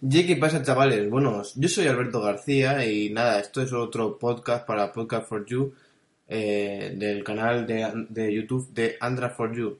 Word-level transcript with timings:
¿Y 0.00 0.26
qué 0.26 0.36
pasa, 0.36 0.62
chavales? 0.62 1.08
Bueno, 1.10 1.42
yo 1.56 1.68
soy 1.68 1.86
Alberto 1.86 2.20
García 2.20 2.86
y 2.86 3.10
nada, 3.10 3.40
esto 3.40 3.62
es 3.62 3.72
otro 3.72 4.18
podcast 4.18 4.66
para 4.66 4.92
Podcast 4.92 5.28
for 5.28 5.44
You 5.46 5.72
eh, 6.28 6.94
del 6.96 7.22
canal 7.22 7.66
de, 7.66 8.06
de, 8.08 8.32
YouTube 8.32 8.72
de 8.72 8.96
Andra 9.00 9.30
for 9.30 9.54
You. 9.54 9.78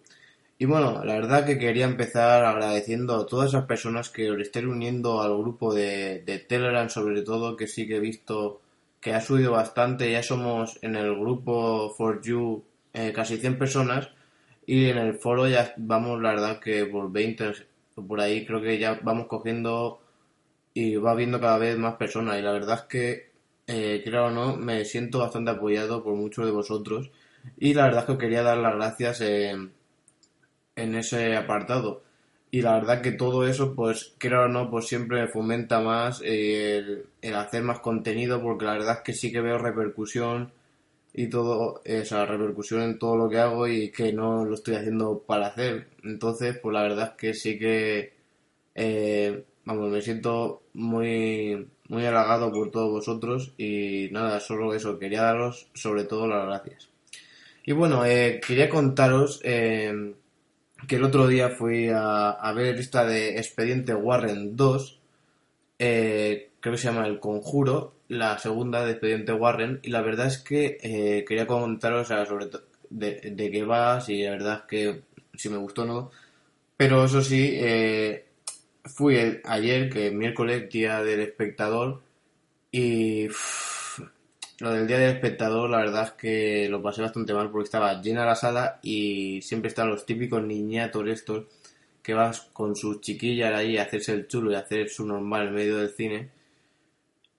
Y 0.58 0.66
bueno, 0.66 1.04
la 1.04 1.14
verdad 1.14 1.44
que 1.46 1.58
quería 1.58 1.86
empezar 1.86 2.44
agradeciendo 2.44 3.16
a 3.16 3.26
todas 3.26 3.50
esas 3.50 3.64
personas 3.66 4.10
que 4.10 4.30
os 4.30 4.40
estén 4.40 4.68
uniendo 4.68 5.20
al 5.22 5.36
grupo 5.36 5.74
de, 5.74 6.22
de 6.24 6.38
Telegram, 6.38 6.88
sobre 6.88 7.22
todo, 7.22 7.56
que 7.56 7.66
sí 7.66 7.86
que 7.86 7.96
he 7.96 8.00
visto 8.00 8.60
que 9.00 9.14
ha 9.14 9.20
subido 9.20 9.52
bastante. 9.52 10.10
Ya 10.10 10.22
somos 10.22 10.78
en 10.82 10.96
el 10.96 11.14
grupo 11.14 11.94
for 11.96 12.22
You 12.22 12.62
eh, 12.92 13.12
casi 13.14 13.38
100 13.38 13.58
personas 13.58 14.10
y 14.66 14.86
en 14.86 14.98
el 14.98 15.14
foro 15.14 15.48
ya 15.48 15.74
vamos, 15.76 16.20
la 16.22 16.30
verdad, 16.30 16.60
que 16.60 16.86
por 16.86 17.10
20 17.10 17.52
por 18.06 18.20
ahí 18.20 18.44
creo 18.46 18.60
que 18.60 18.78
ya 18.78 18.98
vamos 19.02 19.26
cogiendo 19.26 20.00
y 20.74 20.96
va 20.96 21.14
viendo 21.14 21.40
cada 21.40 21.58
vez 21.58 21.78
más 21.78 21.96
personas. 21.96 22.38
Y 22.38 22.42
la 22.42 22.52
verdad 22.52 22.80
es 22.80 22.84
que 22.84 23.30
eh, 23.66 24.02
creo 24.04 24.26
o 24.26 24.30
no 24.30 24.56
me 24.56 24.84
siento 24.84 25.20
bastante 25.20 25.52
apoyado 25.52 26.02
por 26.04 26.14
muchos 26.16 26.44
de 26.46 26.52
vosotros. 26.52 27.10
Y 27.58 27.74
la 27.74 27.84
verdad 27.84 28.00
es 28.00 28.06
que 28.06 28.12
os 28.12 28.18
quería 28.18 28.42
dar 28.42 28.58
las 28.58 28.74
gracias 28.74 29.20
en, 29.22 29.72
en 30.76 30.94
ese 30.94 31.36
apartado. 31.36 32.02
Y 32.50 32.62
la 32.62 32.74
verdad 32.74 33.02
que 33.02 33.12
todo 33.12 33.46
eso 33.46 33.74
pues 33.74 34.14
creo 34.18 34.44
o 34.44 34.48
no 34.48 34.70
pues 34.70 34.86
siempre 34.86 35.20
me 35.22 35.28
fomenta 35.28 35.80
más 35.80 36.20
el, 36.24 37.06
el 37.20 37.34
hacer 37.34 37.62
más 37.64 37.80
contenido 37.80 38.40
porque 38.42 38.64
la 38.64 38.74
verdad 38.74 38.96
es 38.98 39.00
que 39.02 39.12
sí 39.12 39.32
que 39.32 39.40
veo 39.40 39.58
repercusión 39.58 40.52
y 41.14 41.28
todo 41.28 41.82
esa 41.84 42.26
repercusión 42.26 42.82
en 42.82 42.98
todo 42.98 43.16
lo 43.16 43.30
que 43.30 43.38
hago 43.38 43.68
y 43.68 43.90
que 43.92 44.12
no 44.12 44.44
lo 44.44 44.54
estoy 44.54 44.76
haciendo 44.76 45.20
para 45.26 45.48
hacer. 45.48 45.88
Entonces, 46.04 46.58
pues 46.62 46.74
la 46.74 46.82
verdad 46.82 47.10
es 47.12 47.18
que 47.18 47.34
sí 47.34 47.58
que, 47.58 48.14
eh, 48.74 49.44
vamos, 49.64 49.90
me 49.90 50.02
siento 50.02 50.62
muy, 50.74 51.68
muy 51.88 52.06
halagado 52.06 52.52
por 52.52 52.70
todos 52.70 52.90
vosotros 52.90 53.52
y 53.58 54.08
nada, 54.12 54.40
solo 54.40 54.74
eso, 54.74 54.98
quería 54.98 55.22
daros 55.22 55.68
sobre 55.74 56.04
todo 56.04 56.26
las 56.26 56.46
gracias. 56.46 56.88
Y 57.64 57.72
bueno, 57.72 58.04
eh, 58.04 58.40
quería 58.46 58.68
contaros 58.68 59.40
eh, 59.42 60.14
que 60.86 60.96
el 60.96 61.04
otro 61.04 61.26
día 61.26 61.50
fui 61.50 61.88
a, 61.92 62.52
ver 62.54 62.76
esta 62.78 63.04
de 63.04 63.38
Expediente 63.38 63.94
Warren 63.94 64.56
2, 64.56 65.00
creo 65.78 66.48
que 66.60 66.78
se 66.78 66.88
llama 66.88 67.06
El 67.06 67.20
Conjuro, 67.20 67.94
la 68.08 68.38
segunda 68.38 68.84
de 68.84 68.92
Expediente 68.92 69.32
Warren 69.32 69.80
y 69.82 69.90
la 69.90 70.02
verdad 70.02 70.26
es 70.26 70.38
que 70.38 70.78
eh, 70.82 71.24
quería 71.26 71.46
comentaros 71.46 72.08
sobre 72.08 72.48
de, 72.90 73.20
de 73.32 73.50
qué 73.50 73.64
va, 73.64 74.00
si 74.00 74.22
la 74.22 74.30
verdad 74.32 74.62
es 74.62 74.68
que 74.68 75.02
si 75.34 75.48
me 75.48 75.56
gustó 75.56 75.82
o 75.82 75.86
no. 75.86 76.10
Pero 76.76 77.04
eso 77.04 77.22
sí, 77.22 77.50
eh, 77.54 78.24
fui 78.84 79.16
el, 79.16 79.40
ayer, 79.44 79.90
que 79.90 80.10
miércoles, 80.10 80.68
día 80.70 81.02
del 81.02 81.20
espectador, 81.20 82.02
y 82.70 83.28
lo 84.60 84.72
del 84.72 84.86
día 84.86 84.98
del 84.98 85.14
espectador, 85.16 85.70
la 85.70 85.78
verdad 85.78 86.04
es 86.04 86.12
que 86.12 86.68
lo 86.68 86.82
pasé 86.82 87.02
bastante 87.02 87.34
mal 87.34 87.50
porque 87.50 87.64
estaba 87.64 88.00
llena 88.00 88.24
la 88.24 88.34
sala 88.34 88.78
y 88.82 89.40
siempre 89.42 89.68
están 89.68 89.88
los 89.88 90.06
típicos 90.06 90.42
niñatos 90.42 91.08
estos 91.08 91.46
que 92.02 92.14
vas 92.14 92.42
con 92.52 92.76
sus 92.76 93.00
chiquillas 93.00 93.54
ahí 93.54 93.78
a 93.78 93.82
hacerse 93.84 94.12
el 94.12 94.28
chulo 94.28 94.52
y 94.52 94.54
hacer 94.54 94.88
su 94.90 95.06
normal 95.06 95.48
en 95.48 95.54
medio 95.54 95.78
del 95.78 95.90
cine. 95.90 96.30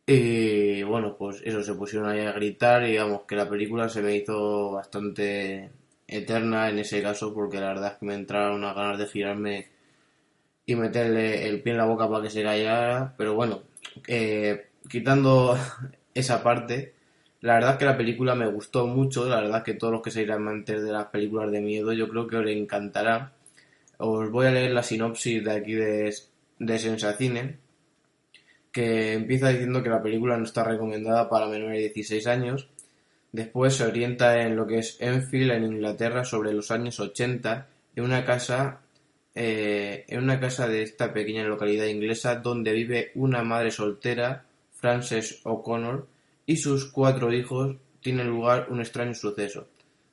Y 0.08 0.84
bueno, 0.84 1.16
pues 1.18 1.42
eso, 1.44 1.64
se 1.64 1.74
pusieron 1.74 2.10
ahí 2.10 2.20
a 2.22 2.32
gritar 2.32 2.84
y 2.84 2.92
digamos 2.92 3.24
que 3.24 3.36
la 3.36 3.50
película 3.50 3.90
se 3.90 4.02
me 4.02 4.16
hizo 4.16 4.72
bastante 4.72 5.72
eterna 6.08 6.70
en 6.70 6.80
ese 6.80 7.02
caso 7.02 7.34
porque 7.34 7.60
la 7.60 7.68
verdad 7.68 7.94
es 7.94 8.00
que 8.00 8.06
me 8.06 8.16
entraron 8.16 8.56
unas 8.58 8.76
ganas 8.76 9.00
de 9.00 9.08
girarme 9.08 9.68
y 10.66 10.76
meterle 10.76 11.48
el 11.48 11.62
pie 11.62 11.74
en 11.74 11.78
la 11.78 11.86
boca 11.86 12.10
para 12.10 12.24
que 12.24 12.30
se 12.30 12.44
callara, 12.44 13.14
pero 13.18 13.36
bueno, 13.36 13.64
eh, 14.08 14.68
quitando 14.90 15.58
esa 16.14 16.42
parte, 16.44 16.94
la 17.42 17.56
verdad 17.56 17.74
es 17.74 17.78
que 17.78 17.86
la 17.86 17.98
película 17.98 18.36
me 18.36 18.48
gustó 18.48 18.88
mucho, 18.88 19.28
la 19.30 19.42
verdad 19.42 19.64
que 19.64 19.76
todos 19.76 19.94
los 19.94 20.02
que 20.02 20.12
seáis 20.12 20.30
amantes 20.32 20.84
de 20.84 20.92
las 20.92 21.08
películas 21.08 21.52
de 21.52 21.62
miedo 21.62 21.94
yo 21.94 22.10
creo 22.10 22.28
que 22.28 22.38
os 22.38 22.48
encantará. 22.48 23.34
Os 23.98 24.30
voy 24.32 24.48
a 24.48 24.52
leer 24.52 24.72
la 24.72 24.84
sinopsis 24.84 25.44
de 25.44 25.52
aquí 25.52 25.74
de, 25.74 26.14
de 26.60 26.80
Sensacine 26.80 27.66
que 28.76 29.14
empieza 29.14 29.48
diciendo 29.48 29.82
que 29.82 29.90
la 29.90 30.04
película 30.04 30.36
no 30.38 30.44
está 30.44 30.62
recomendada 30.66 31.30
para 31.30 31.48
menores 31.48 31.78
de 31.78 31.90
16 31.94 32.28
años. 32.28 32.68
Después 33.32 33.76
se 33.76 33.86
orienta 33.86 34.42
en 34.42 34.58
lo 34.58 34.68
que 34.68 34.80
es 34.80 34.98
Enfield, 35.00 35.52
en 35.52 35.64
Inglaterra, 35.64 36.26
sobre 36.26 36.52
los 36.52 36.72
años 36.72 37.00
80, 37.00 37.70
en 37.96 38.04
una 38.04 38.26
casa, 38.26 38.82
eh, 39.36 40.06
en 40.08 40.24
una 40.24 40.40
casa 40.40 40.68
de 40.68 40.82
esta 40.82 41.14
pequeña 41.14 41.44
localidad 41.44 41.86
inglesa 41.86 42.36
donde 42.36 42.72
vive 42.72 43.12
una 43.16 43.44
madre 43.44 43.72
soltera, 43.72 44.46
Frances 44.74 45.42
O'Connor, 45.44 46.08
y 46.46 46.58
sus 46.58 46.86
cuatro 46.86 47.32
hijos, 47.34 47.76
tiene 48.02 48.24
lugar 48.24 48.68
un 48.70 48.80
extraño 48.80 49.14
suceso. 49.14 49.68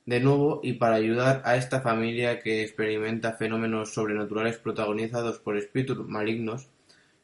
De 0.04 0.18
nuevo, 0.18 0.60
y 0.64 0.72
para 0.74 0.96
ayudar 0.96 1.42
a 1.44 1.56
esta 1.56 1.80
familia 1.80 2.40
que 2.40 2.62
experimenta 2.62 3.34
fenómenos 3.34 3.94
sobrenaturales 3.94 4.58
protagonizados 4.58 5.38
por 5.38 5.56
espíritus 5.56 6.06
malignos, 6.08 6.66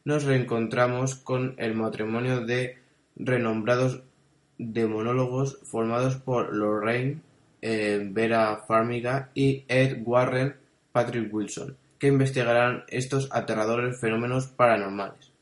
nos 0.05 0.25
reencontramos 0.25 1.17
con 1.17 1.55
el 1.59 1.75
matrimonio 1.75 2.41
de 2.41 2.79
renombrados 3.17 4.03
demonólogos 4.59 5.59
formados 5.65 6.17
por 6.17 6.55
Lorraine 6.55 7.21
eh, 7.61 8.01
Vera 8.11 8.63
Farmiga 8.67 9.31
y 9.35 9.65
Ed 9.67 10.03
Warren 10.05 10.55
Patrick 10.93 11.33
Wilson, 11.33 11.77
que 11.99 12.09
investigarán 12.09 12.85
estos 12.89 13.29
aterradores 13.33 14.01
fenómenos 14.01 14.49
paranormales. 14.49 15.33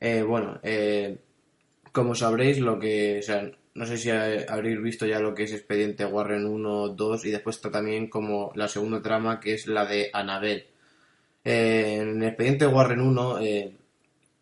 Eh, 0.00 0.22
bueno, 0.22 0.60
eh, 0.62 1.18
como 1.92 2.14
sabréis, 2.14 2.58
lo 2.58 2.78
que, 2.78 3.18
o 3.20 3.22
sea, 3.22 3.50
no 3.74 3.86
sé 3.86 3.96
si 3.96 4.10
habréis 4.10 4.80
visto 4.82 5.06
ya 5.06 5.20
lo 5.20 5.34
que 5.34 5.44
es 5.44 5.52
Expediente 5.52 6.04
Warren 6.04 6.46
1, 6.46 6.88
2 6.90 7.24
y 7.26 7.30
después 7.30 7.56
está 7.56 7.70
también 7.70 8.08
como 8.08 8.52
la 8.54 8.68
segunda 8.68 9.00
trama 9.02 9.40
que 9.40 9.54
es 9.54 9.66
la 9.66 9.86
de 9.86 10.10
Annabelle. 10.12 10.66
en 11.44 12.22
Expediente 12.22 12.66
Warren 12.66 13.00
1 13.00 13.38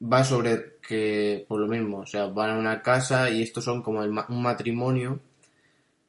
va 0.03 0.25
sobre 0.25 0.77
que, 0.87 1.45
por 1.49 1.61
lo 1.61 1.67
mismo, 1.67 1.99
o 1.99 2.07
sea, 2.07 2.27
van 2.27 2.51
a 2.51 2.59
una 2.59 2.83
casa 2.83 3.31
y 3.31 3.43
estos 3.43 3.65
son 3.65 3.83
como 3.83 4.01
un 4.01 4.43
matrimonio 4.43 5.21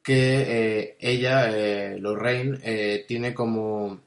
que 0.02 0.78
eh, 0.80 0.96
ella, 1.00 1.50
eh, 1.50 1.98
Lorraine, 1.98 2.58
eh, 2.62 3.04
tiene 3.06 3.34
como 3.34 4.00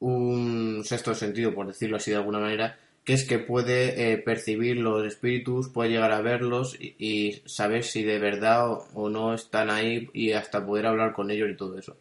un 0.00 0.82
sexto 0.84 1.14
sentido, 1.14 1.54
por 1.54 1.66
decirlo 1.66 1.96
así 1.96 2.10
de 2.10 2.18
alguna 2.18 2.40
manera, 2.40 2.78
que 3.04 3.12
es 3.12 3.24
que 3.24 3.38
puede 3.38 4.12
eh, 4.12 4.18
percibir 4.18 4.78
los 4.78 5.06
espíritus, 5.06 5.68
puede 5.68 5.90
llegar 5.90 6.12
a 6.12 6.20
verlos 6.20 6.76
y, 6.80 7.40
saber 7.46 7.84
si 7.84 8.02
de 8.02 8.18
verdad 8.18 8.66
o, 8.94 9.08
no 9.08 9.32
están 9.34 9.70
ahí 9.70 10.08
y 10.12 10.32
hasta 10.32 10.66
poder 10.66 10.86
hablar 10.86 11.12
con 11.12 11.30
ellos 11.30 11.48
y 11.50 11.56
todo 11.56 11.78
eso. 11.78 11.96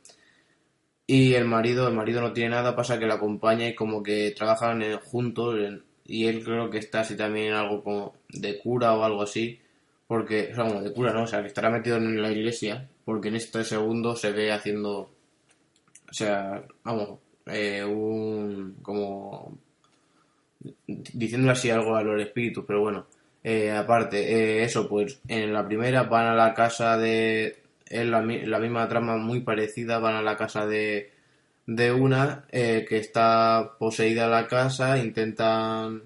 Y 1.08 1.36
el 1.36 1.46
marido, 1.46 1.88
el 1.88 1.94
marido 1.94 2.22
no 2.22 2.34
tiene 2.34 2.52
nada, 2.52 2.76
pasa 2.76 2.98
que 2.98 3.06
la 3.06 3.16
acompaña 3.16 3.68
y 3.68 3.76
como 3.76 4.02
que 4.02 4.32
trabajan 4.32 4.82
juntos 5.04 5.56
en, 5.60 5.84
y 6.06 6.26
él 6.26 6.44
creo 6.44 6.70
que 6.70 6.80
está 6.80 7.02
así 7.02 7.16
también 7.16 7.54
algo 7.54 7.84
como 7.84 8.16
de 8.30 8.60
cura 8.60 8.96
o 8.96 9.04
algo 9.04 9.22
así, 9.22 9.60
porque, 10.08 10.50
o 10.52 10.56
sea, 10.56 10.66
como 10.66 10.82
de 10.82 10.94
cura, 10.94 11.14
¿no? 11.14 11.24
O 11.24 11.28
sea, 11.28 11.42
que 11.42 11.48
estará 11.48 11.70
metido 11.70 11.98
en 11.98 12.22
la 12.22 12.32
iglesia, 12.32 12.90
porque 13.06 13.30
en 13.30 13.36
este 13.36 13.64
segundo 13.64 14.16
se 14.16 14.32
ve 14.32 14.52
haciendo, 14.52 15.00
o 15.02 16.14
sea, 16.14 16.64
vamos, 16.84 17.20
eh, 17.48 17.84
un, 17.84 18.78
como, 18.82 19.58
diciendo 20.88 21.52
así 21.52 21.70
algo 21.70 21.96
a 21.96 22.04
los 22.04 22.22
espíritus, 22.22 22.66
pero 22.66 22.82
bueno, 22.82 23.06
eh, 23.44 23.72
aparte, 23.72 24.18
eh, 24.60 24.64
eso, 24.64 24.90
pues, 24.90 25.22
en 25.28 25.54
la 25.54 25.66
primera 25.66 26.04
van 26.04 26.28
a 26.28 26.36
la 26.36 26.54
casa 26.54 26.98
de, 26.98 27.60
es 27.88 28.06
la, 28.08 28.22
misma 28.22 28.88
trama 28.88 29.18
muy 29.18 29.42
parecida, 29.42 30.00
van 30.00 30.16
a 30.16 30.22
la 30.22 30.38
casa 30.38 30.66
de 30.66 31.14
de 31.68 31.92
una 31.92 32.46
que 32.52 32.98
está 32.98 33.72
poseída 33.80 34.28
la 34.28 34.48
casa, 34.48 35.00
intentan 35.00 36.04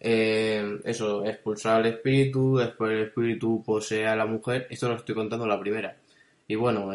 eso, 0.00 1.24
expulsar 1.26 1.76
al 1.76 1.86
espíritu, 1.86 2.56
después 2.56 2.92
el 2.92 3.02
espíritu 3.08 3.62
posee 3.64 4.06
a 4.06 4.16
la 4.16 4.24
mujer, 4.26 4.66
esto 4.70 4.88
lo 4.88 4.96
estoy 4.96 5.14
contando 5.14 5.46
la 5.46 5.60
primera. 5.60 5.94
Y 6.48 6.54
bueno, 6.54 6.90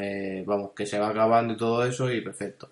vamos, 0.45 0.71
que 0.75 0.87
se 0.87 0.99
va 0.99 1.09
acabando 1.09 1.53
y 1.53 1.57
todo 1.57 1.85
eso 1.85 2.11
y 2.11 2.21
perfecto. 2.21 2.69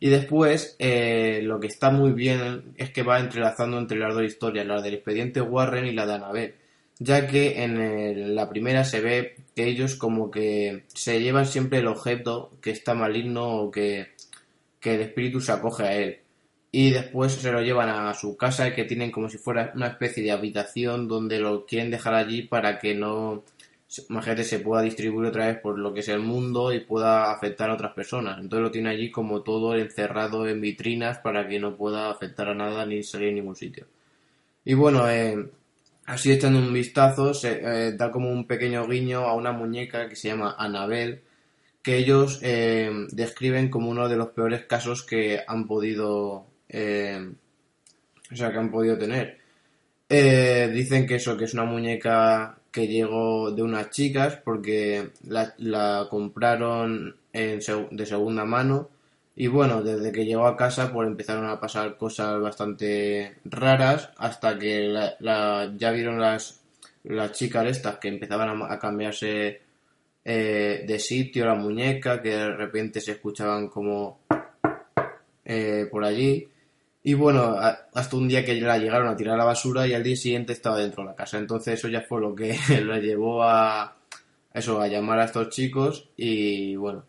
Y 0.00 0.08
después, 0.08 0.76
eh, 0.78 1.40
lo 1.42 1.60
que 1.60 1.66
está 1.68 1.90
muy 1.90 2.12
bien 2.12 2.72
es 2.76 2.90
que 2.90 3.02
va 3.02 3.20
entrelazando 3.20 3.78
entre 3.78 3.98
las 3.98 4.14
dos 4.14 4.24
historias, 4.24 4.66
la 4.66 4.80
del 4.80 4.94
expediente 4.94 5.40
Warren 5.40 5.86
y 5.86 5.92
la 5.92 6.06
de 6.06 6.14
Annabelle, 6.14 6.54
ya 6.98 7.26
que 7.26 7.62
en 7.62 8.34
la 8.34 8.48
primera 8.48 8.84
se 8.84 9.00
ve 9.00 9.36
que 9.54 9.66
ellos 9.66 9.94
como 9.96 10.30
que 10.30 10.84
se 10.88 11.20
llevan 11.20 11.46
siempre 11.46 11.78
el 11.80 11.86
objeto 11.86 12.50
que 12.62 12.70
está 12.70 12.94
maligno 12.94 13.56
o 13.56 13.70
que 13.70 14.08
que 14.80 14.94
el 14.94 15.02
espíritu 15.02 15.40
se 15.40 15.52
acoge 15.52 15.84
a 15.84 15.94
él. 15.94 16.18
Y 16.72 16.90
después 16.90 17.32
se 17.32 17.52
lo 17.52 17.62
llevan 17.62 17.88
a 17.90 18.14
su 18.14 18.36
casa 18.36 18.74
que 18.74 18.84
tienen 18.84 19.10
como 19.10 19.28
si 19.28 19.38
fuera 19.38 19.72
una 19.74 19.88
especie 19.88 20.22
de 20.22 20.30
habitación 20.30 21.08
donde 21.08 21.38
lo 21.38 21.66
quieren 21.66 21.90
dejar 21.90 22.14
allí 22.14 22.42
para 22.42 22.78
que 22.78 22.94
no, 22.94 23.42
imagínate, 24.08 24.44
se 24.44 24.60
pueda 24.60 24.82
distribuir 24.82 25.28
otra 25.28 25.48
vez 25.48 25.58
por 25.58 25.78
lo 25.78 25.92
que 25.92 26.00
es 26.00 26.08
el 26.08 26.20
mundo 26.20 26.72
y 26.72 26.80
pueda 26.80 27.32
afectar 27.32 27.70
a 27.70 27.74
otras 27.74 27.92
personas. 27.92 28.38
Entonces 28.38 28.62
lo 28.62 28.70
tiene 28.70 28.90
allí 28.90 29.10
como 29.10 29.42
todo 29.42 29.74
encerrado 29.74 30.46
en 30.46 30.60
vitrinas 30.60 31.18
para 31.18 31.48
que 31.48 31.58
no 31.58 31.76
pueda 31.76 32.10
afectar 32.10 32.48
a 32.48 32.54
nada 32.54 32.86
ni 32.86 33.02
salir 33.02 33.30
a 33.30 33.32
ningún 33.32 33.56
sitio. 33.56 33.86
Y 34.64 34.74
bueno, 34.74 35.10
eh, 35.10 35.50
así 36.06 36.30
echando 36.30 36.60
un 36.60 36.72
vistazo, 36.72 37.34
se 37.34 37.60
eh, 37.62 37.92
da 37.92 38.10
como 38.12 38.30
un 38.30 38.46
pequeño 38.46 38.86
guiño 38.86 39.20
a 39.26 39.34
una 39.34 39.52
muñeca 39.52 40.08
que 40.08 40.16
se 40.16 40.28
llama 40.28 40.54
Anabel, 40.56 41.22
que 41.82 41.96
ellos 41.96 42.38
eh, 42.42 42.90
describen 43.10 43.70
como 43.70 43.90
uno 43.90 44.08
de 44.08 44.16
los 44.16 44.28
peores 44.28 44.66
casos 44.66 45.02
que 45.02 45.40
han 45.46 45.66
podido, 45.66 46.32
o 46.32 46.46
sea, 46.68 48.52
que 48.52 48.58
han 48.58 48.70
podido 48.70 48.98
tener. 48.98 49.40
Dicen 50.08 51.06
que 51.06 51.16
eso, 51.16 51.36
que 51.36 51.44
es 51.44 51.54
una 51.54 51.64
muñeca 51.64 52.59
que 52.70 52.86
llegó 52.86 53.50
de 53.50 53.62
unas 53.62 53.90
chicas 53.90 54.36
porque 54.44 55.10
la, 55.26 56.06
compraron 56.08 57.16
de 57.32 58.06
segunda 58.06 58.44
mano 58.44 58.88
y 59.36 59.46
bueno, 59.46 59.82
desde 59.82 60.12
que 60.12 60.24
llegó 60.24 60.46
a 60.46 60.56
casa 60.56 60.92
pues 60.92 61.08
empezaron 61.08 61.46
a 61.46 61.60
pasar 61.60 61.96
cosas 61.96 62.40
bastante 62.40 63.36
raras 63.44 64.10
hasta 64.18 64.58
que 64.58 64.92
ya 65.20 65.90
vieron 65.90 66.20
las, 66.20 66.60
las 67.04 67.32
chicas 67.32 67.66
estas 67.66 67.96
que 67.98 68.08
empezaban 68.08 68.62
a, 68.62 68.72
a 68.72 68.78
cambiarse 68.78 69.60
eh, 70.24 70.84
de 70.86 70.98
sitio 70.98 71.46
la 71.46 71.54
muñeca, 71.54 72.20
que 72.20 72.30
de 72.30 72.54
repente 72.54 73.00
se 73.00 73.12
escuchaban 73.12 73.68
como 73.68 74.20
eh, 75.44 75.88
por 75.90 76.04
allí. 76.04 76.46
Y 77.02 77.14
bueno, 77.14 77.56
hasta 77.94 78.16
un 78.16 78.28
día 78.28 78.44
que 78.44 78.60
la 78.60 78.78
llegaron 78.78 79.08
a 79.08 79.16
tirar 79.16 79.34
a 79.34 79.38
la 79.38 79.44
basura 79.44 79.86
y 79.86 79.94
al 79.94 80.02
día 80.02 80.16
siguiente 80.16 80.52
estaba 80.52 80.78
dentro 80.78 81.02
de 81.02 81.10
la 81.10 81.16
casa. 81.16 81.38
Entonces 81.38 81.78
eso 81.78 81.88
ya 81.88 82.02
fue 82.02 82.20
lo 82.20 82.34
que 82.34 82.58
la 82.84 82.98
llevó 82.98 83.42
a 83.42 83.96
eso, 84.52 84.80
a 84.80 84.88
llamar 84.88 85.20
a 85.20 85.24
estos 85.24 85.48
chicos 85.50 86.10
y 86.16 86.76
bueno. 86.76 87.04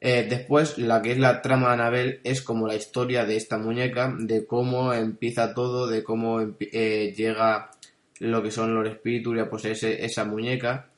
Eh, 0.00 0.26
después, 0.30 0.78
la 0.78 1.02
que 1.02 1.12
es 1.12 1.18
la 1.18 1.42
trama 1.42 1.68
de 1.68 1.72
Anabel 1.74 2.20
es 2.22 2.40
como 2.40 2.68
la 2.68 2.76
historia 2.76 3.24
de 3.24 3.36
esta 3.36 3.58
muñeca, 3.58 4.14
de 4.16 4.46
cómo 4.46 4.92
empieza 4.92 5.54
todo, 5.54 5.88
de 5.88 6.04
cómo 6.04 6.40
eh, 6.60 7.12
llega 7.16 7.72
lo 8.20 8.42
que 8.42 8.52
son 8.52 8.74
los 8.74 8.88
espíritus 8.88 9.36
y 9.36 9.40
a 9.40 9.50
poseerse 9.50 10.04
esa 10.04 10.24
muñeca. 10.24 10.90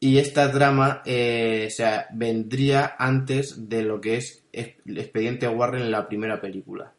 Y 0.00 0.18
esta 0.18 0.50
trama 0.50 1.02
eh, 1.06 1.68
sea, 1.70 2.08
vendría 2.12 2.96
antes 2.98 3.68
de 3.68 3.82
lo 3.82 4.00
que 4.00 4.16
es 4.16 4.44
Expediente 4.52 5.46
Warren 5.46 5.82
en 5.82 5.92
la 5.92 6.08
primera 6.08 6.40
película. 6.40 6.92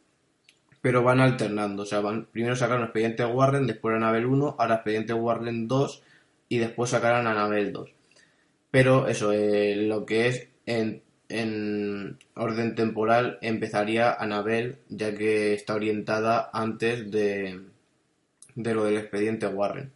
Pero 0.84 1.02
van 1.02 1.20
alternando, 1.20 1.84
o 1.84 1.86
sea, 1.86 2.00
van, 2.00 2.26
primero 2.26 2.56
sacaron 2.56 2.84
Expediente 2.84 3.24
Warren, 3.24 3.66
después 3.66 3.96
Anabel 3.96 4.26
1, 4.26 4.56
ahora 4.58 4.74
Expediente 4.74 5.14
Warren 5.14 5.66
2 5.66 6.02
y 6.50 6.58
después 6.58 6.90
sacarán 6.90 7.26
Anabel 7.26 7.72
2. 7.72 7.90
Pero 8.70 9.08
eso, 9.08 9.32
eh, 9.32 9.76
lo 9.76 10.04
que 10.04 10.28
es 10.28 10.48
en, 10.66 11.02
en 11.30 12.18
orden 12.34 12.74
temporal 12.74 13.38
empezaría 13.40 14.12
Anabel, 14.12 14.76
ya 14.90 15.14
que 15.14 15.54
está 15.54 15.74
orientada 15.74 16.50
antes 16.52 17.10
de, 17.10 17.62
de 18.54 18.74
lo 18.74 18.84
del 18.84 18.98
expediente 18.98 19.46
Warren. 19.46 19.90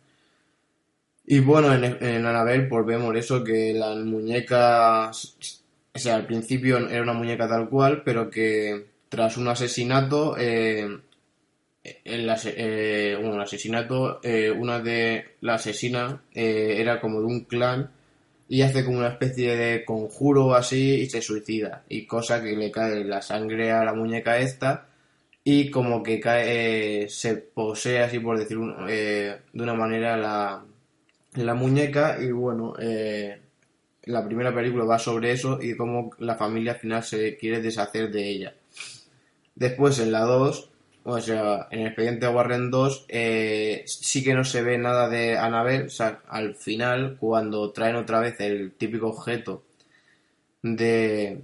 Y 1.26 1.40
bueno, 1.40 1.74
en, 1.74 1.84
en 1.84 2.24
Anabel 2.24 2.66
pues 2.66 2.86
vemos 2.86 3.14
eso, 3.14 3.44
que 3.44 3.74
la 3.74 3.94
muñeca, 3.94 5.10
o 5.10 5.98
sea, 5.98 6.16
al 6.16 6.24
principio 6.24 6.78
era 6.88 7.02
una 7.02 7.12
muñeca 7.12 7.46
tal 7.46 7.68
cual, 7.68 8.00
pero 8.06 8.30
que 8.30 8.86
tras 9.08 9.36
un 9.36 9.48
asesinato, 9.48 10.36
eh, 10.38 10.88
eh, 12.04 13.16
asesinato, 13.40 14.20
eh, 14.22 14.50
una 14.50 14.80
de 14.80 15.36
la 15.40 15.54
asesina 15.54 16.22
eh, 16.34 16.76
era 16.78 17.00
como 17.00 17.20
de 17.20 17.26
un 17.26 17.44
clan 17.44 17.90
y 18.48 18.62
hace 18.62 18.84
como 18.84 18.98
una 18.98 19.08
especie 19.08 19.56
de 19.56 19.84
conjuro 19.84 20.54
así 20.54 20.94
y 20.96 21.06
se 21.06 21.22
suicida. 21.22 21.84
Y 21.88 22.06
cosa 22.06 22.42
que 22.42 22.56
le 22.56 22.70
cae 22.70 23.04
la 23.04 23.22
sangre 23.22 23.70
a 23.72 23.84
la 23.84 23.94
muñeca 23.94 24.38
esta 24.38 24.88
y 25.44 25.70
como 25.70 26.02
que 26.02 26.20
cae, 26.20 27.08
se 27.08 27.36
posee 27.36 28.00
así 28.02 28.18
por 28.18 28.38
decir 28.38 28.58
de 28.58 29.40
una 29.54 29.74
manera 29.74 30.16
la, 30.16 30.64
la 31.34 31.54
muñeca 31.54 32.18
y 32.20 32.30
bueno, 32.32 32.74
la 34.04 34.24
primera 34.24 34.54
película 34.54 34.84
va 34.84 34.98
sobre 34.98 35.32
eso 35.32 35.58
y 35.60 35.76
cómo 35.76 36.10
la 36.18 36.36
familia 36.36 36.72
al 36.72 36.78
final 36.78 37.02
se 37.02 37.36
quiere 37.36 37.60
deshacer 37.60 38.10
de 38.10 38.28
ella. 38.28 38.54
Después 39.58 39.98
en 39.98 40.12
la 40.12 40.20
2, 40.20 40.70
o 41.02 41.20
sea, 41.20 41.66
en 41.72 41.80
el 41.80 41.86
expediente 41.88 42.28
Warren 42.28 42.70
2, 42.70 43.06
eh, 43.08 43.82
sí 43.86 44.22
que 44.22 44.32
no 44.32 44.44
se 44.44 44.62
ve 44.62 44.78
nada 44.78 45.08
de 45.08 45.36
Annabelle, 45.36 45.86
o 45.86 45.90
sea, 45.90 46.20
al 46.28 46.54
final, 46.54 47.16
cuando 47.18 47.72
traen 47.72 47.96
otra 47.96 48.20
vez 48.20 48.38
el 48.38 48.70
típico 48.72 49.08
objeto 49.08 49.64
de, 50.62 51.42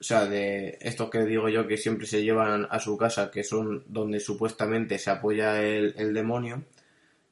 o 0.00 0.02
sea, 0.02 0.24
de 0.24 0.78
estos 0.80 1.10
que 1.10 1.26
digo 1.26 1.50
yo 1.50 1.66
que 1.66 1.76
siempre 1.76 2.06
se 2.06 2.22
llevan 2.22 2.66
a 2.70 2.80
su 2.80 2.96
casa, 2.96 3.30
que 3.30 3.44
son 3.44 3.84
donde 3.86 4.18
supuestamente 4.18 4.98
se 4.98 5.10
apoya 5.10 5.62
el, 5.62 6.14
demonio, 6.14 6.62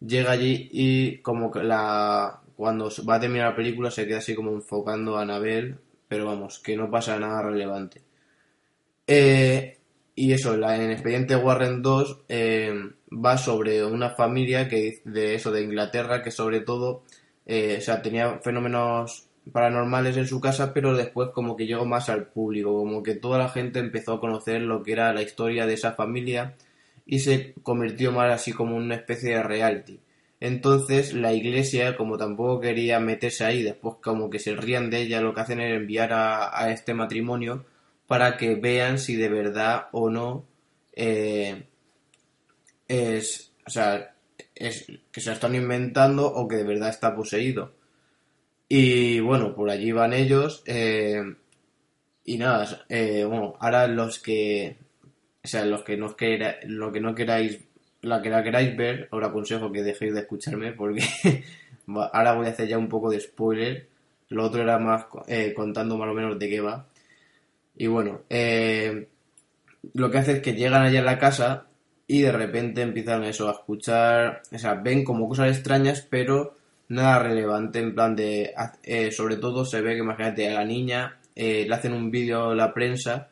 llega 0.01 0.33
allí 0.33 0.69
y 0.71 1.19
como 1.19 1.51
que 1.51 1.63
la 1.63 2.41
cuando 2.57 2.91
va 3.09 3.15
a 3.17 3.21
terminar 3.21 3.51
la 3.51 3.57
película 3.57 3.91
se 3.91 4.07
queda 4.07 4.19
así 4.19 4.35
como 4.35 4.53
enfocando 4.53 5.17
a 5.17 5.23
Annabelle, 5.23 5.77
pero 6.09 6.27
vamos, 6.27 6.59
que 6.59 6.77
no 6.77 6.91
pasa 6.91 7.19
nada 7.19 7.43
relevante. 7.43 8.12
Eh, 9.07 9.79
y 10.15 10.33
eso, 10.33 10.57
la, 10.57 10.77
en 10.77 10.91
Expediente 10.91 11.37
Warren 11.37 11.83
2 11.83 12.25
eh, 12.29 12.73
va 13.13 13.39
sobre 13.39 13.85
una 13.85 14.11
familia 14.11 14.69
que 14.69 15.01
de 15.05 15.35
eso 15.35 15.51
de 15.51 15.63
Inglaterra 15.63 16.23
que 16.23 16.31
sobre 16.31 16.61
todo 16.61 17.03
eh, 17.47 17.77
o 17.79 17.81
sea, 17.81 18.03
tenía 18.03 18.39
fenómenos 18.39 19.29
paranormales 19.53 20.17
en 20.17 20.27
su 20.27 20.41
casa, 20.41 20.73
pero 20.73 20.95
después 20.95 21.31
como 21.31 21.57
que 21.57 21.67
llegó 21.67 21.85
más 21.85 22.09
al 22.09 22.29
público, 22.29 22.77
como 22.77 23.03
que 23.03 23.15
toda 23.17 23.39
la 23.39 23.49
gente 23.49 23.81
empezó 23.81 24.15
a 24.15 24.21
conocer 24.21 24.63
lo 24.63 24.83
que 24.83 24.93
era 24.93 25.13
la 25.13 25.23
historia 25.23 25.67
de 25.67 25.75
esa 25.75 25.93
familia 25.93 26.55
y 27.07 27.21
se 27.21 27.55
convirtió 27.63 28.13
más 28.13 28.33
así 28.33 28.53
como 28.53 28.77
una 28.77 28.95
especie 28.97 29.37
de 29.37 29.43
reality. 29.43 30.01
Entonces 30.41 31.15
la 31.15 31.33
iglesia, 31.33 31.97
como 31.97 32.19
tampoco 32.19 32.61
quería 32.61 33.01
meterse 33.01 33.45
ahí, 33.45 33.63
después 33.63 33.97
como 34.03 34.31
que 34.31 34.39
se 34.39 34.55
rían 34.57 34.91
de 34.91 35.03
ella, 35.03 35.21
lo 35.21 35.35
que 35.35 35.41
hacen 35.41 35.61
es 35.61 35.77
enviar 35.77 36.13
a, 36.13 36.59
a 36.59 36.71
este 36.73 36.95
matrimonio 36.95 37.65
para 38.13 38.37
que 38.37 38.57
vean 38.57 38.99
si 38.99 39.17
de 39.17 39.31
verdad 39.31 39.87
o 39.91 40.11
no 40.11 40.45
eh, 40.93 41.65
es, 42.87 43.55
o 43.67 43.71
sea, 43.71 44.15
es 44.55 44.87
que 45.11 45.23
se 45.23 45.31
lo 45.31 45.33
están 45.33 45.55
inventando 45.55 46.27
o 46.27 46.47
que 46.47 46.57
de 46.57 46.65
verdad 46.65 46.91
está 46.91 47.17
poseído. 47.17 47.73
Y 48.69 49.21
bueno, 49.21 49.55
por 49.55 49.71
allí 49.71 49.93
van 49.93 50.13
ellos. 50.13 50.63
eh, 50.67 51.23
y 52.27 52.37
nada, 52.37 52.85
eh, 52.91 53.25
bueno, 53.25 53.55
ahora 53.61 53.87
los 53.87 54.19
que, 54.19 54.77
o 55.43 55.49
sea, 55.49 55.65
los 55.65 55.83
que 55.83 55.97
no 55.97 56.15
lo 56.67 56.93
que 56.93 57.01
no 57.01 57.15
queráis, 57.15 57.61
la 58.03 58.21
que 58.21 58.29
la 58.29 58.43
queráis 58.43 58.77
ver, 58.77 59.09
os 59.11 59.25
aconsejo 59.25 59.73
que 59.73 59.83
dejéis 59.83 60.13
de 60.13 60.21
escucharme 60.21 60.73
porque 60.73 61.01
ahora 62.13 62.35
voy 62.35 62.47
a 62.47 62.51
hacer 62.51 62.69
ya 62.69 62.77
un 62.77 62.91
poco 62.91 63.09
de 63.09 63.21
spoiler. 63.21 63.89
Lo 64.29 64.45
otro 64.45 64.61
era 64.61 64.79
más 64.79 65.07
contando 65.57 65.97
más 65.97 66.11
o 66.11 66.15
menos 66.15 66.39
de 66.39 66.51
qué 66.51 66.61
va. 66.61 66.92
Y 67.77 67.87
bueno, 67.87 68.23
eh, 68.29 69.09
lo 69.95 70.11
que 70.11 70.19
hace 70.19 70.33
es 70.33 70.43
que 70.43 70.55
llegan 70.55 70.83
allá 70.83 71.01
a 71.01 71.05
la 71.05 71.19
casa 71.19 71.67
y 72.07 72.23
de 72.23 72.33
repente 72.33 72.83
empiezan 72.83 73.25
eso 73.25 73.49
a 73.49 73.53
escuchar, 73.53 74.43
o 74.53 74.59
sea, 74.59 74.75
ven 74.75 75.05
como 75.05 75.29
cosas 75.29 75.57
extrañas, 75.57 76.07
pero 76.09 76.57
nada 76.89 77.21
relevante, 77.21 77.79
en 77.79 77.95
plan 77.95 78.15
de, 78.15 78.55
eh, 78.83 79.11
sobre 79.13 79.37
todo 79.37 79.65
se 79.65 79.81
ve 79.81 79.95
que 79.95 80.01
imagínate 80.01 80.49
a 80.49 80.55
la 80.55 80.65
niña 80.65 81.19
eh, 81.35 81.65
le 81.67 81.75
hacen 81.75 81.95
un 81.95 82.11
vídeo 82.11 82.51
a 82.51 82.55
la 82.55 82.75
prensa 82.75 83.29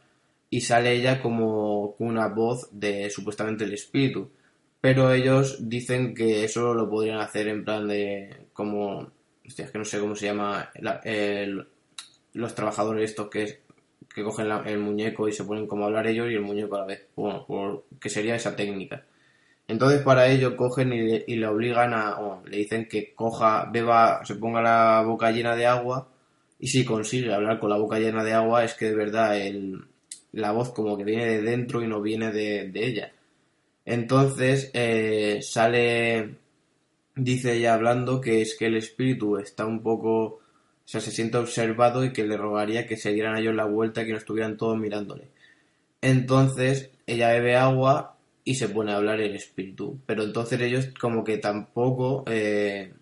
y 0.48 0.62
sale 0.62 0.92
ella 0.92 1.20
como 1.20 1.94
una 1.98 2.28
voz 2.28 2.68
de 2.72 3.10
supuestamente 3.10 3.64
el 3.64 3.74
espíritu, 3.74 4.30
pero 4.80 5.12
ellos 5.12 5.68
dicen 5.68 6.14
que 6.14 6.44
eso 6.44 6.74
lo 6.74 6.88
podrían 6.88 7.18
hacer 7.18 7.48
en 7.48 7.64
plan 7.64 7.86
de 7.86 8.46
como, 8.52 9.10
hostia, 9.46 9.66
es 9.66 9.70
que 9.70 9.78
no 9.78 9.84
sé 9.84 10.00
cómo 10.00 10.16
se 10.16 10.26
llama, 10.26 10.70
los 12.32 12.54
trabajadores 12.54 13.10
estos 13.10 13.28
que 13.28 13.42
es 13.42 13.58
que 14.14 14.24
cogen 14.24 14.50
el 14.66 14.78
muñeco 14.78 15.28
y 15.28 15.32
se 15.32 15.44
ponen 15.44 15.66
como 15.66 15.84
a 15.84 15.86
hablar 15.86 16.06
ellos 16.06 16.30
y 16.30 16.34
el 16.34 16.42
muñeco 16.42 16.76
a 16.76 16.80
la 16.80 16.86
vez. 16.86 17.06
Bueno, 17.16 17.44
por, 17.46 17.84
que 18.00 18.08
sería 18.08 18.34
esa 18.34 18.56
técnica. 18.56 19.04
Entonces 19.68 20.02
para 20.02 20.26
ello 20.28 20.56
cogen 20.56 20.92
y 20.92 21.36
le, 21.36 21.46
obligan 21.46 21.94
a, 21.94 22.18
o 22.20 22.44
le 22.44 22.56
dicen 22.56 22.88
que 22.88 23.14
coja, 23.14 23.70
beba, 23.72 24.24
se 24.24 24.34
ponga 24.34 24.60
la 24.60 25.02
boca 25.02 25.30
llena 25.30 25.54
de 25.54 25.66
agua 25.66 26.08
y 26.58 26.66
si 26.66 26.84
consigue 26.84 27.32
hablar 27.32 27.60
con 27.60 27.70
la 27.70 27.78
boca 27.78 28.00
llena 28.00 28.24
de 28.24 28.32
agua 28.32 28.64
es 28.64 28.74
que 28.74 28.86
de 28.86 28.96
verdad 28.96 29.38
el, 29.38 29.84
la 30.32 30.52
voz 30.52 30.72
como 30.72 30.96
que 30.96 31.04
viene 31.04 31.24
de 31.26 31.42
dentro 31.42 31.82
y 31.82 31.86
no 31.86 32.00
viene 32.00 32.32
de, 32.32 32.70
ella. 32.74 33.12
Entonces 33.84 34.70
eh, 34.74 35.40
sale, 35.42 36.36
dice 37.14 37.54
ella 37.54 37.74
hablando 37.74 38.20
que 38.20 38.42
es 38.42 38.56
que 38.58 38.66
el 38.66 38.76
espíritu 38.76 39.38
está 39.38 39.66
un 39.66 39.82
poco, 39.82 40.40
sea, 40.90 41.00
se 41.00 41.12
siente 41.12 41.38
observado 41.38 42.04
y 42.04 42.12
que 42.12 42.26
le 42.26 42.36
rogaría 42.36 42.86
que 42.86 42.96
se 42.96 43.12
dieran 43.12 43.36
a 43.36 43.40
ellos 43.40 43.54
la 43.54 43.64
vuelta 43.64 44.04
que 44.04 44.10
no 44.10 44.18
estuvieran 44.18 44.56
todos 44.56 44.76
mirándole. 44.76 45.28
Entonces 46.00 46.90
ella 47.06 47.30
bebe 47.30 47.54
agua 47.54 48.16
y 48.44 48.56
se 48.56 48.68
pone 48.68 48.90
a 48.90 48.96
hablar 48.96 49.20
el 49.20 49.36
espíritu. 49.36 50.00
Pero 50.06 50.24
entonces 50.24 50.60
ellos 50.60 50.88
como 51.00 51.22
que 51.22 51.38
tampoco, 51.38 52.24
eh, 52.26 52.92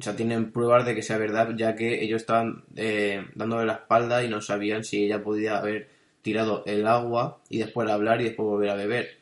o 0.00 0.02
sea, 0.02 0.16
tienen 0.16 0.52
pruebas 0.52 0.86
de 0.86 0.94
que 0.94 1.02
sea 1.02 1.18
verdad, 1.18 1.50
ya 1.54 1.74
que 1.76 2.02
ellos 2.02 2.22
estaban 2.22 2.64
eh, 2.76 3.26
dándole 3.34 3.66
la 3.66 3.74
espalda 3.74 4.24
y 4.24 4.28
no 4.28 4.40
sabían 4.40 4.82
si 4.84 5.04
ella 5.04 5.22
podía 5.22 5.58
haber 5.58 5.90
tirado 6.22 6.62
el 6.66 6.86
agua 6.86 7.42
y 7.50 7.58
después 7.58 7.90
hablar 7.90 8.22
y 8.22 8.24
después 8.24 8.48
volver 8.48 8.70
a 8.70 8.74
beber. 8.74 9.18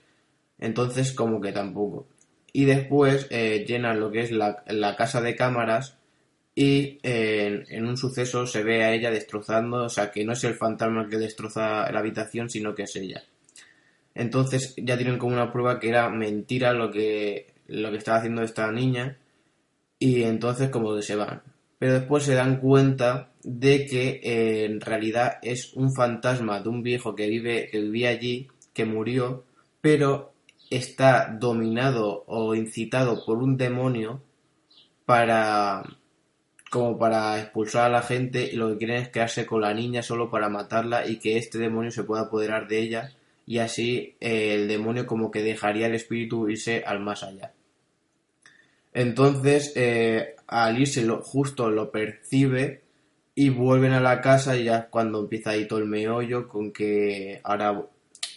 Entonces 0.61 1.13
como 1.13 1.41
que 1.41 1.51
tampoco. 1.53 2.07
y 2.53 2.67
después 2.67 3.27
eh, 3.31 3.65
llenan 3.67 4.01
lo 4.01 4.13
que 4.13 4.21
es 4.21 4.31
la 4.31 4.97
casa 4.97 5.21
de 5.21 5.35
cámaras 5.37 5.96
y 6.59 6.99
en, 7.03 7.87
un 7.87 7.99
suceso 7.99 8.47
se 8.47 8.65
ve 8.65 8.83
a 8.83 8.95
ella 8.95 9.11
destrozando, 9.11 9.85
o 9.85 9.89
sea 9.91 10.11
que 10.11 10.25
no 10.25 10.33
es 10.33 10.43
el 10.45 10.55
fantasma 10.55 11.07
que 11.07 11.19
destroza 11.19 11.93
la 11.93 11.99
habitación, 11.99 12.49
sino 12.49 12.75
que 12.75 12.85
es 12.85 12.97
ella. 12.97 13.23
Entonces 14.15 14.75
ya 14.79 14.97
tienen 14.97 15.19
como 15.19 15.35
una 15.35 15.53
prueba 15.53 15.79
que 15.79 15.91
era 15.91 16.09
mentira 16.09 16.73
lo 16.73 16.91
que, 16.91 17.53
lo 17.67 17.91
que 17.91 17.99
estaba 17.99 18.19
haciendo 18.19 18.43
esta 18.43 18.73
niña 18.73 19.19
y 19.99 20.23
entonces 20.23 20.71
como 20.71 21.01
se 21.03 21.15
van. 21.15 21.43
Pero 21.79 21.93
después 21.93 22.25
se 22.25 22.35
dan 22.35 22.59
cuenta 22.59 23.33
de 23.43 23.85
que 23.85 24.65
en 24.65 24.81
realidad 24.81 25.37
es 25.43 25.75
un 25.75 25.95
fantasma 25.95 26.61
de 26.61 26.71
un 26.71 26.83
viejo 26.83 27.15
que 27.15 27.29
vive 27.29 27.69
que 27.71 27.81
vivía 27.81 28.09
allí, 28.09 28.49
que 28.73 28.87
murió, 28.87 29.45
pero 29.83 30.33
está 30.71 31.37
dominado 31.39 32.25
o 32.27 32.55
incitado 32.55 33.27
por 33.27 33.43
un 33.43 33.59
demonio 33.59 34.23
para 35.05 35.85
como 36.77 36.99
para 36.99 37.41
expulsar 37.41 37.87
a 37.87 37.89
la 37.89 38.03
gente 38.03 38.51
y 38.53 38.57
lo 38.57 38.69
que 38.69 38.77
quieren 38.77 39.03
es 39.03 39.09
quedarse 39.09 39.47
con 39.47 39.63
la 39.63 39.73
niña 39.73 40.03
solo 40.03 40.31
para 40.31 40.51
matarla 40.51 41.09
y 41.09 41.19
que 41.19 41.39
este 41.39 41.57
demonio 41.57 41.91
se 41.91 42.05
pueda 42.05 42.25
apoderar 42.25 42.69
de 42.69 42.81
ella 42.81 43.13
y 43.47 43.61
así 43.61 44.15
eh, 44.21 44.55
el 44.55 44.69
demonio 44.69 45.07
como 45.07 45.31
que 45.31 45.43
dejaría 45.43 45.87
el 45.87 45.95
espíritu 45.95 46.51
irse 46.51 46.85
al 46.87 47.01
más 47.01 47.23
allá. 47.23 47.55
Entonces, 48.93 49.73
eh, 49.75 50.37
al 50.47 50.79
irse 50.79 51.03
lo, 51.03 51.23
justo 51.23 51.71
lo 51.71 51.91
percibe 51.91 52.83
y 53.35 53.49
vuelven 53.49 53.93
a 53.93 54.01
la 54.01 54.21
casa 54.21 54.55
y 54.55 54.65
ya 54.65 54.89
cuando 54.89 55.21
empieza 55.21 55.51
ahí 55.51 55.67
todo 55.67 55.79
el 55.79 55.87
meollo 55.87 56.47
con 56.47 56.73
que 56.73 57.41
ahora 57.43 57.87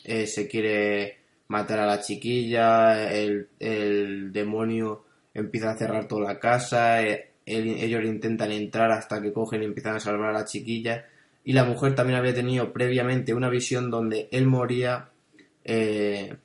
eh, 0.05 0.27
se 0.27 0.47
quiere 0.47 1.17
matar 1.49 1.79
a 1.79 1.85
la 1.85 1.99
chiquilla, 1.99 3.11
el, 3.11 3.49
el 3.59 4.31
demonio 4.31 5.03
empieza 5.33 5.71
a 5.71 5.77
cerrar 5.77 6.07
toda 6.07 6.33
la 6.33 6.39
casa, 6.39 7.01
ellos 7.49 8.03
intentan 8.03 8.51
entrar 8.51 8.91
hasta 8.91 9.21
que 9.21 9.33
cogen 9.33 9.63
y 9.63 9.65
empiezan 9.65 9.95
a 9.95 9.99
salvar 9.99 10.29
a 10.29 10.39
la 10.39 10.45
chiquilla. 10.45 11.05
Y 11.43 11.53
la 11.53 11.63
mujer 11.63 11.95
también 11.95 12.19
había 12.19 12.33
tenido 12.33 12.71
previamente 12.73 13.33
una 13.33 13.49
visión 13.49 13.89
donde 13.89 14.27
él 14.31 14.45
moría, 14.45 15.09
eh, 15.63 16.35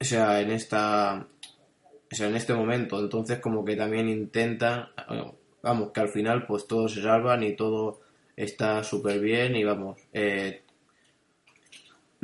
o 0.00 0.04
sea, 0.04 0.40
en 0.40 0.50
esta, 0.50 1.26
o 2.12 2.14
sea, 2.14 2.28
en 2.28 2.36
este 2.36 2.54
momento. 2.54 2.98
Entonces 2.98 3.38
como 3.38 3.64
que 3.64 3.76
también 3.76 4.08
intentan, 4.08 4.88
vamos, 5.62 5.92
que 5.92 6.00
al 6.00 6.08
final 6.08 6.46
pues 6.46 6.66
todos 6.66 6.94
se 6.94 7.02
salvan 7.02 7.42
y 7.42 7.54
todo 7.54 8.00
está 8.36 8.82
súper 8.82 9.20
bien 9.20 9.54
y 9.56 9.64
vamos, 9.64 10.00
eh, 10.12 10.62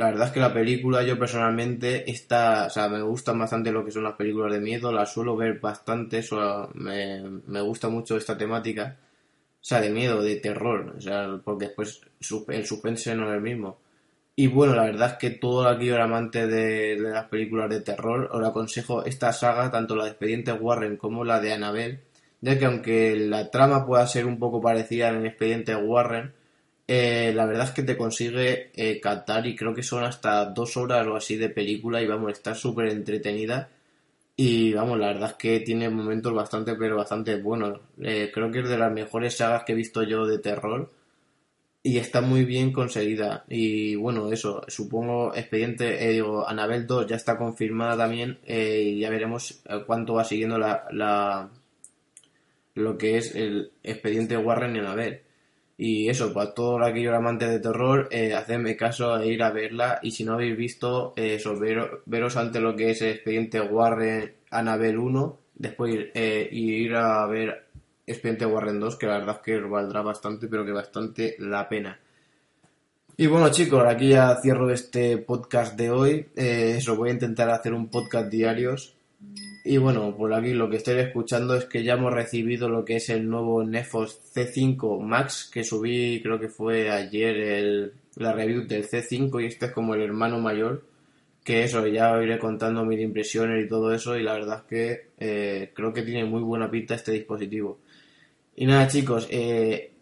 la 0.00 0.06
verdad 0.06 0.28
es 0.28 0.32
que 0.32 0.40
la 0.40 0.54
película 0.54 1.02
yo 1.02 1.18
personalmente 1.18 2.10
está, 2.10 2.66
o 2.68 2.70
sea, 2.70 2.88
me 2.88 3.02
gustan 3.02 3.38
bastante 3.38 3.70
lo 3.70 3.84
que 3.84 3.90
son 3.90 4.04
las 4.04 4.14
películas 4.14 4.50
de 4.50 4.58
miedo, 4.58 4.90
las 4.90 5.12
suelo 5.12 5.36
ver 5.36 5.60
bastante, 5.60 6.24
me, 6.72 7.22
me 7.46 7.60
gusta 7.60 7.90
mucho 7.90 8.16
esta 8.16 8.38
temática, 8.38 8.96
o 8.98 9.58
sea, 9.60 9.78
de 9.82 9.90
miedo, 9.90 10.22
de 10.22 10.36
terror, 10.36 10.94
o 10.96 11.00
sea, 11.02 11.38
porque 11.44 11.66
después 11.66 12.00
el 12.48 12.64
suspense 12.64 13.14
no 13.14 13.28
es 13.28 13.34
el 13.34 13.42
mismo. 13.42 13.78
Y 14.34 14.46
bueno, 14.46 14.74
la 14.74 14.84
verdad 14.84 15.10
es 15.10 15.18
que 15.18 15.30
todo 15.32 15.68
aquello 15.68 16.02
amante 16.02 16.46
de, 16.46 16.96
de 16.96 17.10
las 17.10 17.26
películas 17.26 17.68
de 17.68 17.82
terror, 17.82 18.30
os 18.32 18.42
aconsejo 18.42 19.04
esta 19.04 19.34
saga, 19.34 19.70
tanto 19.70 19.94
la 19.96 20.04
de 20.04 20.10
Expediente 20.12 20.52
Warren 20.52 20.96
como 20.96 21.24
la 21.24 21.40
de 21.40 21.52
Annabelle, 21.52 22.00
ya 22.40 22.58
que 22.58 22.64
aunque 22.64 23.16
la 23.16 23.50
trama 23.50 23.84
pueda 23.84 24.06
ser 24.06 24.24
un 24.24 24.38
poco 24.38 24.62
parecida 24.62 25.10
en 25.10 25.26
Expediente 25.26 25.76
Warren, 25.76 26.32
eh, 26.92 27.32
la 27.32 27.46
verdad 27.46 27.68
es 27.68 27.70
que 27.70 27.84
te 27.84 27.96
consigue 27.96 28.72
eh, 28.74 28.98
captar 29.00 29.46
y 29.46 29.54
creo 29.54 29.72
que 29.72 29.84
son 29.84 30.02
hasta 30.02 30.44
dos 30.46 30.76
horas 30.76 31.06
o 31.06 31.14
así 31.14 31.36
de 31.36 31.48
película 31.48 32.02
y 32.02 32.06
vamos, 32.08 32.32
está 32.32 32.52
súper 32.52 32.88
entretenida 32.88 33.68
y 34.34 34.72
vamos, 34.72 34.98
la 34.98 35.06
verdad 35.08 35.30
es 35.30 35.36
que 35.36 35.60
tiene 35.60 35.88
momentos 35.88 36.34
bastante, 36.34 36.74
pero 36.74 36.96
bastante 36.96 37.40
buenos. 37.40 37.78
Eh, 38.02 38.32
creo 38.34 38.50
que 38.50 38.58
es 38.60 38.68
de 38.68 38.76
las 38.76 38.92
mejores 38.92 39.36
sagas 39.36 39.62
que 39.62 39.70
he 39.72 39.76
visto 39.76 40.02
yo 40.02 40.26
de 40.26 40.40
terror 40.40 40.90
y 41.84 41.98
está 41.98 42.22
muy 42.22 42.44
bien 42.44 42.72
conseguida. 42.72 43.44
Y 43.48 43.94
bueno, 43.94 44.32
eso, 44.32 44.64
supongo, 44.66 45.32
expediente, 45.34 45.96
digo, 46.08 46.48
Anabel 46.48 46.88
2 46.88 47.06
ya 47.06 47.14
está 47.16 47.38
confirmada 47.38 47.96
también 47.96 48.40
y 48.44 48.98
ya 48.98 49.10
veremos 49.10 49.62
cuánto 49.86 50.14
va 50.14 50.24
siguiendo 50.24 50.58
la, 50.58 50.86
la, 50.90 51.50
lo 52.74 52.98
que 52.98 53.16
es 53.16 53.34
el 53.36 53.70
expediente 53.84 54.36
Warren 54.36 54.74
y 54.74 54.80
Anabel. 54.80 55.22
Y 55.82 56.10
eso, 56.10 56.34
para 56.34 56.52
todos 56.52 56.86
aquellos 56.86 57.14
amantes 57.14 57.48
de 57.48 57.58
terror, 57.58 58.06
eh, 58.10 58.34
hacedme 58.34 58.76
caso 58.76 59.18
e 59.18 59.28
ir 59.28 59.42
a 59.42 59.50
verla. 59.50 59.98
Y 60.02 60.10
si 60.10 60.24
no 60.24 60.34
habéis 60.34 60.54
visto, 60.54 61.14
eh, 61.16 61.36
eso, 61.36 61.58
veros 61.58 62.36
ante 62.36 62.60
lo 62.60 62.76
que 62.76 62.90
es 62.90 63.00
el 63.00 63.12
expediente 63.12 63.62
Warren 63.62 64.30
Annabelle 64.50 64.98
1, 64.98 65.38
después 65.54 66.08
eh, 66.12 66.46
ir 66.52 66.94
a 66.94 67.26
ver 67.26 67.64
expediente 68.06 68.44
Warren 68.44 68.78
2, 68.78 68.96
que 68.96 69.06
la 69.06 69.20
verdad 69.20 69.36
es 69.36 69.42
que 69.42 69.58
valdrá 69.58 70.02
bastante, 70.02 70.48
pero 70.48 70.66
que 70.66 70.72
bastante 70.72 71.36
la 71.38 71.66
pena. 71.66 71.98
Y 73.16 73.26
bueno 73.26 73.50
chicos, 73.50 73.82
aquí 73.86 74.08
ya 74.08 74.36
cierro 74.42 74.68
este 74.68 75.16
podcast 75.16 75.78
de 75.78 75.90
hoy. 75.90 76.26
Eh, 76.36 76.74
eso, 76.76 76.94
voy 76.94 77.08
a 77.08 77.12
intentar 77.14 77.48
hacer 77.48 77.72
un 77.72 77.88
podcast 77.88 78.28
diarios 78.28 78.99
y 79.62 79.76
bueno, 79.76 80.16
por 80.16 80.32
aquí 80.32 80.54
lo 80.54 80.70
que 80.70 80.78
estoy 80.78 80.98
escuchando 80.98 81.54
es 81.54 81.66
que 81.66 81.84
ya 81.84 81.92
hemos 81.92 82.12
recibido 82.12 82.68
lo 82.68 82.84
que 82.84 82.96
es 82.96 83.10
el 83.10 83.28
nuevo 83.28 83.62
Nefos 83.62 84.20
C5 84.34 85.00
Max, 85.00 85.50
que 85.52 85.64
subí 85.64 86.20
creo 86.22 86.40
que 86.40 86.48
fue 86.48 86.90
ayer 86.90 87.36
el, 87.36 87.92
la 88.16 88.32
review 88.32 88.66
del 88.66 88.88
C5 88.88 89.42
y 89.42 89.46
este 89.46 89.66
es 89.66 89.72
como 89.72 89.94
el 89.94 90.02
hermano 90.02 90.40
mayor, 90.40 90.84
que 91.44 91.62
eso, 91.64 91.86
ya 91.86 92.22
iré 92.22 92.38
contando 92.38 92.84
mis 92.84 93.00
impresiones 93.00 93.64
y 93.64 93.68
todo 93.68 93.92
eso 93.94 94.16
y 94.16 94.22
la 94.22 94.34
verdad 94.34 94.62
es 94.62 94.64
que 94.64 95.06
eh, 95.18 95.72
creo 95.74 95.92
que 95.92 96.02
tiene 96.02 96.24
muy 96.24 96.42
buena 96.42 96.70
pinta 96.70 96.94
este 96.94 97.12
dispositivo. 97.12 97.78
Y 98.56 98.66
nada 98.66 98.88
chicos, 98.88 99.28
eh, 99.30 99.92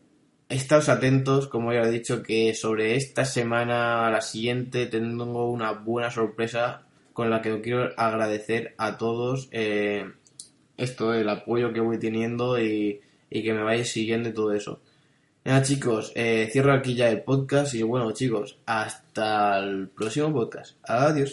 atentos, 0.49 1.49
como 1.49 1.73
ya 1.73 1.83
he 1.83 1.91
dicho, 1.91 2.23
que 2.23 2.55
sobre 2.55 2.97
esta 2.97 3.25
semana 3.25 4.07
a 4.07 4.11
la 4.11 4.21
siguiente 4.21 4.87
tengo 4.87 5.51
una 5.51 5.73
buena 5.73 6.11
sorpresa 6.11 6.88
con 7.19 7.31
la 7.31 7.43
que 7.43 7.61
quiero 7.61 7.91
agradecer 7.97 8.77
a 8.79 8.97
todos 8.97 9.49
eh, 9.51 10.09
esto, 10.77 11.13
el 11.15 11.29
apoyo 11.29 11.73
que 11.73 11.81
voy 11.81 11.99
teniendo 11.99 12.63
y, 12.63 13.01
que 13.29 13.53
me 13.53 13.65
vayáis 13.65 13.91
siguiendo 13.91 14.29
y 14.29 14.33
todo 14.33 14.53
eso. 14.53 14.81
Nada 15.45 15.63
chicos, 15.63 16.13
eh, 16.15 16.49
cierro 16.53 16.73
aquí 16.73 16.95
ya 16.95 17.11
el 17.11 17.23
podcast 17.23 17.75
y 17.75 17.83
bueno 17.83 18.13
chicos, 18.13 18.61
hasta 18.67 19.59
el 19.59 19.89
próximo 19.89 20.33
podcast. 20.33 20.77
Adiós. 20.85 21.27